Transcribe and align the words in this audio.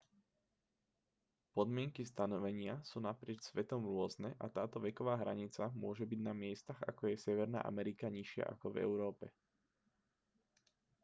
podmienky 1.57 2.01
stanovenia 2.11 2.73
sú 2.89 2.97
naprieč 3.07 3.39
svetom 3.49 3.81
rôzne 3.91 4.29
a 4.43 4.49
táto 4.57 4.77
veková 4.87 5.13
hranica 5.23 5.63
môže 5.83 6.05
byť 6.11 6.19
na 6.27 6.33
miestach 6.41 6.79
ako 6.91 7.01
je 7.13 7.21
severná 7.27 7.59
amerika 7.71 8.05
nižšia 8.17 8.45
ako 8.53 8.65
v 8.73 8.77
európe 8.87 9.25